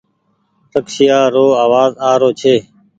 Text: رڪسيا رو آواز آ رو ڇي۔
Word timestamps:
رڪسيا 0.73 1.17
رو 1.33 1.45
آواز 1.65 1.91
آ 2.09 2.11
رو 2.21 2.29
ڇي۔ 2.39 2.55